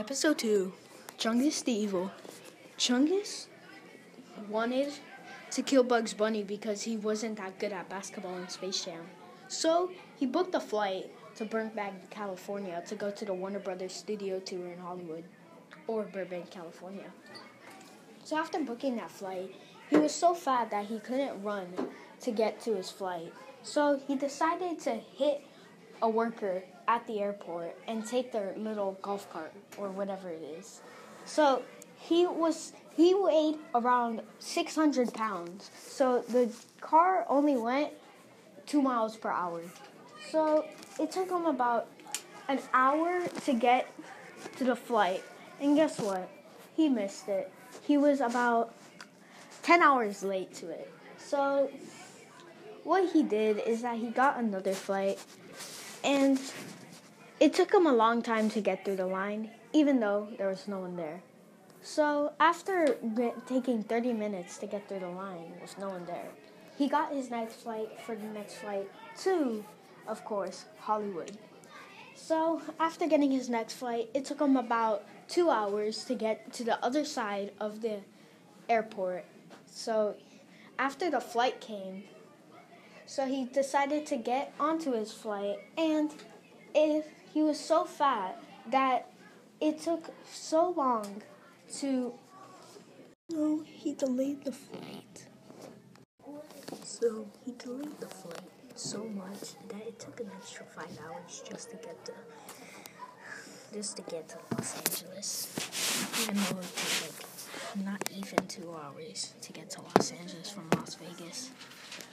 [0.00, 0.72] Episode 2
[1.18, 2.10] Chungus the Evil.
[2.78, 3.48] Chungus
[4.48, 4.94] wanted
[5.50, 9.02] to kill Bugs Bunny because he wasn't that good at basketball in Space Jam.
[9.48, 14.40] So he booked a flight to Burbank, California to go to the Warner Brothers studio
[14.40, 15.24] tour in Hollywood
[15.86, 17.12] or Burbank, California.
[18.24, 19.54] So after booking that flight,
[19.90, 21.66] he was so fat that he couldn't run
[22.22, 23.34] to get to his flight.
[23.62, 25.42] So he decided to hit
[26.00, 30.80] a worker at the airport and take their little golf cart or whatever it is.
[31.24, 31.62] So
[31.96, 35.70] he was he weighed around 600 pounds.
[35.78, 37.92] So the car only went
[38.66, 39.62] two miles per hour.
[40.32, 40.64] So
[40.98, 41.86] it took him about
[42.48, 43.86] an hour to get
[44.58, 45.22] to the flight.
[45.60, 46.28] And guess what?
[46.76, 47.52] He missed it.
[47.86, 48.74] He was about
[49.62, 50.92] 10 hours late to it.
[51.18, 51.70] So
[52.82, 55.20] what he did is that he got another flight
[56.04, 56.40] and
[57.38, 60.68] it took him a long time to get through the line, even though there was
[60.68, 61.22] no one there.
[61.82, 62.98] So, after
[63.46, 66.28] taking 30 minutes to get through the line with no one there,
[66.76, 68.90] he got his next flight for the next flight
[69.22, 69.64] to,
[70.06, 71.38] of course, Hollywood.
[72.14, 76.64] So, after getting his next flight, it took him about two hours to get to
[76.64, 78.00] the other side of the
[78.68, 79.24] airport.
[79.66, 80.16] So,
[80.78, 82.04] after the flight came,
[83.10, 86.12] so he decided to get onto his flight, and
[86.72, 89.10] if he was so fat that
[89.60, 91.20] it took so long
[91.78, 92.14] to.
[93.28, 95.26] No, he delayed the flight.
[96.84, 101.70] So he delayed the flight so much that it took an extra five hours just
[101.70, 102.12] to get to
[103.74, 105.48] just to get to Los Angeles.
[106.26, 110.94] Though it took like not even two hours to get to Los Angeles from Las
[110.94, 111.50] Vegas.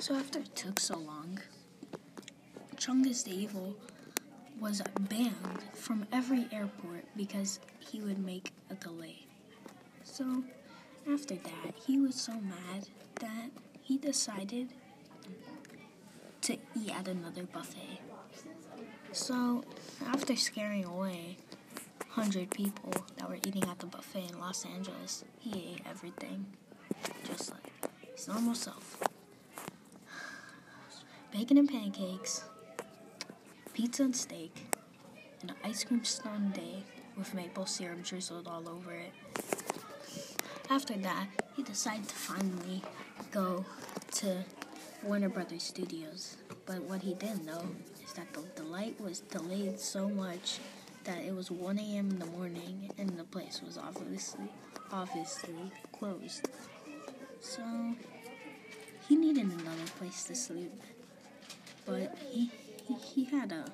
[0.00, 1.40] So after it took so long,
[2.76, 3.76] Chungus the Evil
[4.58, 9.26] was banned from every airport because he would make a delay.
[10.02, 10.42] So
[11.06, 13.50] after that, he was so mad that
[13.82, 14.70] he decided
[16.40, 18.00] to eat at another buffet.
[19.12, 19.64] So
[20.06, 21.36] after scaring away
[22.14, 26.46] 100 people that were eating at the buffet in Los Angeles, he ate everything
[27.26, 27.70] just like
[28.14, 28.96] his normal self
[31.32, 32.44] bacon and pancakes,
[33.72, 34.52] pizza and steak,
[35.40, 36.82] and an ice cream sundae
[37.16, 39.12] with maple syrup drizzled all over it.
[40.68, 41.26] After that,
[41.56, 42.82] he decided to finally
[43.30, 43.64] go
[44.12, 44.44] to
[45.02, 46.36] Warner Brothers Studios.
[46.66, 47.64] But what he didn't know
[48.04, 50.58] is that the, the light was delayed so much
[51.04, 52.10] that it was 1 a.m.
[52.10, 54.44] in the morning and the place was obviously
[54.92, 55.54] obviously
[55.92, 56.48] closed.
[57.40, 57.62] So
[59.08, 60.72] he needed another place to sleep
[61.90, 62.50] but he,
[62.86, 63.64] he, he had a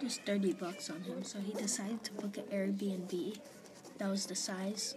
[0.00, 3.38] just 30 bucks on him, so he decided to book an Airbnb
[3.98, 4.96] that was the size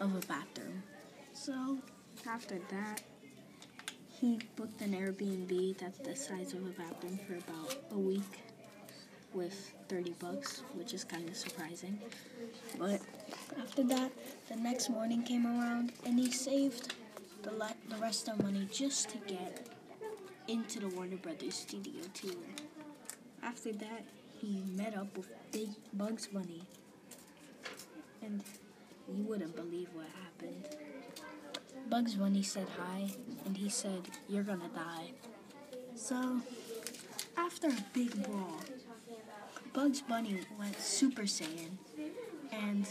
[0.00, 0.82] of a bathroom.
[1.32, 1.78] So
[2.28, 3.02] after that,
[4.20, 8.42] he booked an Airbnb that's the size of a bathroom for about a week
[9.32, 11.98] with 30 bucks, which is kind of surprising.
[12.78, 13.00] But
[13.58, 14.12] after that,
[14.48, 16.94] the next morning came around and he saved
[17.42, 19.71] the, le- the rest of the money just to get
[20.48, 22.32] into the Warner Brothers studio tour.
[23.42, 24.04] After that,
[24.40, 26.62] he met up with Big Bugs Bunny.
[28.22, 28.42] And
[29.12, 30.68] you wouldn't believe what happened.
[31.88, 33.10] Bugs Bunny said hi,
[33.44, 35.10] and he said, You're gonna die.
[35.94, 36.40] So,
[37.36, 38.60] after a big brawl,
[39.72, 41.76] Bugs Bunny went Super Saiyan,
[42.52, 42.86] and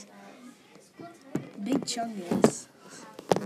[1.63, 2.67] Big Chungus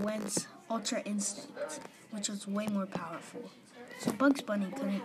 [0.02, 1.80] went Ultra Instinct,
[2.12, 3.50] which was way more powerful.
[4.06, 5.04] So Bugs Bunny couldn't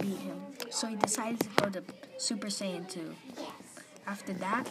[0.00, 0.40] beat him,
[0.70, 1.84] so he decided to go to
[2.16, 3.14] Super Saiyan 2.
[4.08, 4.66] After that,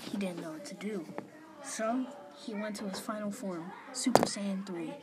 [0.00, 1.06] he didn't know what to do.
[1.62, 2.04] So
[2.44, 4.94] he went to his final form, Super Saiyan 3,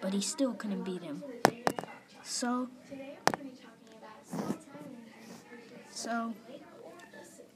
[0.00, 1.22] but he still couldn't beat him.
[2.22, 2.70] So,
[5.90, 6.32] so,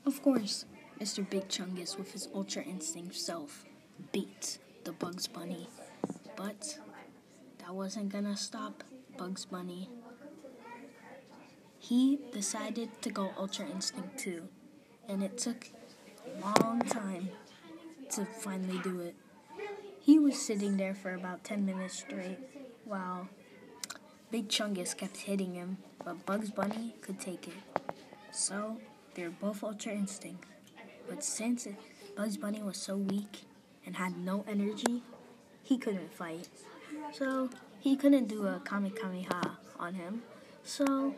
[0.05, 0.67] of course,
[1.00, 1.27] Mr.
[1.31, 3.65] Big Chungus with his Ultra Instinct self
[4.12, 5.67] beat the Bugs Bunny,
[6.37, 6.79] but
[7.67, 8.85] that wasn't gonna stop
[9.19, 9.91] Bugs Bunny.
[11.81, 14.47] He decided to go Ultra Instinct too,
[15.09, 15.71] and it took
[16.25, 17.31] a long time
[18.11, 19.17] to finally do it.
[19.99, 22.39] He was sitting there for about 10 minutes straight
[22.85, 23.29] while
[24.31, 27.83] Big Chungus kept hitting him, but Bugs Bunny could take it.
[28.31, 28.77] So,
[29.15, 30.45] they were both Ultra Instinct.
[31.09, 31.67] But since
[32.17, 33.39] Bugs Bunny was so weak
[33.85, 35.03] and had no energy,
[35.65, 36.49] he couldn't fight.
[37.17, 37.49] So
[37.81, 40.23] he couldn't do a Kamehameha on him.
[40.65, 41.15] So,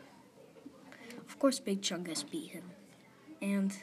[1.27, 2.71] of course, Big Chungus beat him.
[3.43, 3.77] And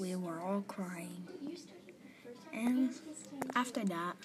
[0.00, 1.28] we were all crying.
[2.52, 2.90] And
[3.54, 4.16] after that,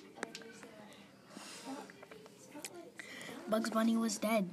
[3.47, 4.49] Bugs Bunny was dead,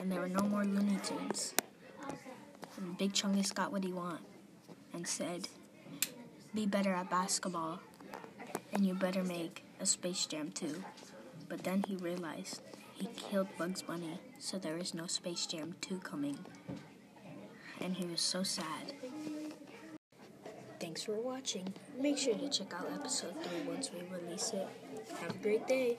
[0.00, 1.54] and there were no more Looney Tunes.
[2.76, 4.22] And Big Chungus got what he want,
[4.92, 5.48] and said,
[6.52, 7.80] "Be better at basketball,
[8.72, 10.84] and you better make a Space Jam too."
[11.48, 12.60] But then he realized
[12.94, 16.38] he killed Bugs Bunny, so there is no Space Jam 2 coming.
[17.80, 18.94] And he was so sad.
[20.80, 21.72] Thanks for watching.
[22.00, 24.68] Make sure to check out episode 3 once we release it.
[25.20, 25.98] Have a great day.